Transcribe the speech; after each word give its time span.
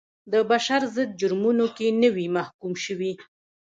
د 0.31 0.33
بشر 0.51 0.81
ضد 0.95 1.09
جرمونو 1.19 1.65
کې 1.77 1.87
نه 2.01 2.09
وي 2.15 2.27
محکوم 2.37 2.73
شوي. 2.83 3.11